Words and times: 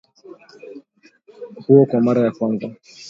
huo 1.67 1.85
kwa 1.85 2.01
mara 2.01 2.21
ya 2.21 2.31
kwanza 2.31 2.75